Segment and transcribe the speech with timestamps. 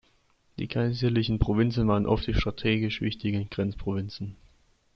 [0.57, 4.35] Die kaiserlichen Provinzen waren oft die strategisch wichtigen Grenzprovinzen.